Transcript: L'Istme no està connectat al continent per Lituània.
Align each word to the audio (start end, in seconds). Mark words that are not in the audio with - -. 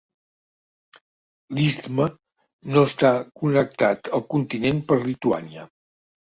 L'Istme 1.57 2.07
no 2.75 2.83
està 2.91 3.13
connectat 3.43 4.13
al 4.21 4.27
continent 4.35 4.85
per 4.91 5.01
Lituània. 5.07 5.71